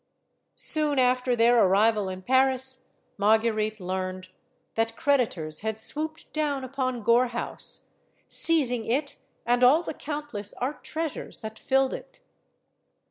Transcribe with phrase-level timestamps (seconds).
[0.55, 4.29] Soon after their arrival in Paris, Marguerite learned
[4.73, 7.91] that creditors had swooped down upon Gore House,
[8.27, 12.19] seizing it and all the countless art treasures that filled it.